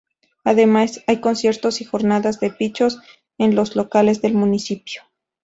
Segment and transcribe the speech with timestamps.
[0.43, 2.97] Además, hay conciertos y jornadas de pinchos
[3.37, 5.03] en los locales del municipio.